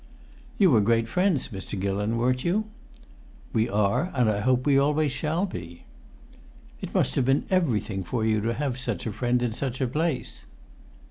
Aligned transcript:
"You 0.57 0.71
were 0.71 0.81
great 0.81 1.07
friends, 1.07 1.49
Mr. 1.49 1.79
Gillon, 1.79 2.17
weren't 2.17 2.43
you?" 2.43 2.65
"We 3.53 3.69
are, 3.69 4.11
and 4.15 4.31
I 4.31 4.39
hope 4.39 4.65
we 4.65 4.75
always 4.75 5.11
shall 5.11 5.45
be." 5.45 5.83
"It 6.81 6.95
must 6.95 7.13
have 7.13 7.25
been 7.25 7.45
everything 7.51 8.03
for 8.03 8.25
you 8.25 8.41
to 8.41 8.55
have 8.55 8.79
such 8.79 9.05
a 9.05 9.11
friend 9.13 9.43
in 9.43 9.51
such 9.51 9.79
a 9.79 9.85
place!" 9.85 10.45